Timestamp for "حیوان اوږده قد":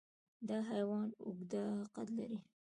0.71-2.07